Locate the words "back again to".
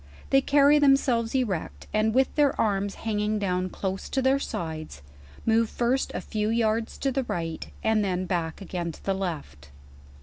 8.25-9.03